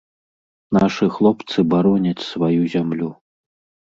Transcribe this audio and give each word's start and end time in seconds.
Нашы 0.77 1.09
хлопцы 1.17 1.63
бароняць 1.73 2.27
сваю 2.31 2.61
зямлю. 2.75 3.11